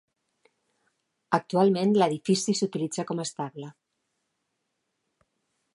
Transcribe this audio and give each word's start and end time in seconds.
Actualment 1.39 1.93
l'edifici 1.99 2.57
s'utilitza 2.61 3.07
com 3.11 3.21
a 3.21 3.27
estable. 3.29 3.69